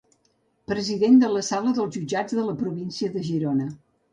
President 0.71 1.19
de 1.25 1.29
la 1.35 1.43
Sala 1.49 1.73
dels 1.81 1.99
jutjats 1.99 2.39
de 2.41 2.49
la 2.49 2.59
província 2.63 3.17
de 3.19 3.25
Girona. 3.29 3.73